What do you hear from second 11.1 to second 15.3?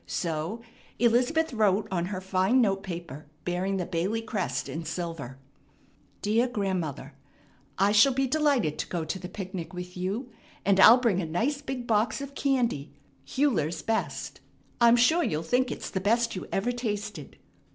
a nice big box of candy, Huyler's best. I'm sure